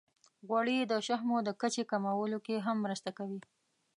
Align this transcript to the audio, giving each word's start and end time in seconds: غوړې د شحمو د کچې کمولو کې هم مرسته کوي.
غوړې 0.47 0.77
د 0.91 0.93
شحمو 1.07 1.37
د 1.43 1.49
کچې 1.61 1.83
کمولو 1.91 2.37
کې 2.45 2.63
هم 2.65 2.77
مرسته 2.85 3.09
کوي. 3.17 3.41